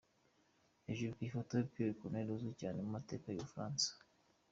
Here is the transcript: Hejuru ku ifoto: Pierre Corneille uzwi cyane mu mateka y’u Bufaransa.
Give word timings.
Hejuru 0.85 1.15
ku 1.17 1.21
ifoto: 1.27 1.53
Pierre 1.71 1.97
Corneille 1.99 2.31
uzwi 2.35 2.53
cyane 2.61 2.77
mu 2.85 2.89
mateka 2.97 3.25
y’u 3.29 3.43
Bufaransa. 3.45 3.87